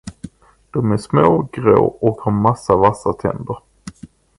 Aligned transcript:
Dom 0.71 0.91
är 0.91 0.97
små, 0.97 1.49
grå 1.53 1.85
och 1.85 2.21
har 2.21 2.31
många 2.31 2.81
vassa 2.81 3.13
tänder. 3.13 3.57